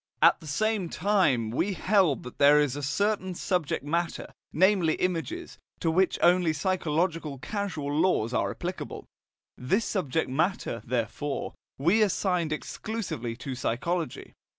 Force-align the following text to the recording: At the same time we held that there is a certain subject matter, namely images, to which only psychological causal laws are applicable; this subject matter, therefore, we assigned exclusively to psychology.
At 0.23 0.39
the 0.39 0.47
same 0.47 0.89
time 0.89 1.51
we 1.51 1.73
held 1.73 2.23
that 2.23 2.39
there 2.39 2.59
is 2.59 2.75
a 2.75 2.81
certain 2.81 3.35
subject 3.35 3.83
matter, 3.85 4.33
namely 4.51 4.95
images, 4.95 5.59
to 5.79 5.91
which 5.91 6.17
only 6.23 6.53
psychological 6.53 7.37
causal 7.37 7.93
laws 7.93 8.33
are 8.33 8.49
applicable; 8.49 9.05
this 9.55 9.85
subject 9.85 10.27
matter, 10.27 10.81
therefore, 10.87 11.53
we 11.77 12.01
assigned 12.01 12.51
exclusively 12.51 13.35
to 13.35 13.53
psychology. 13.53 14.33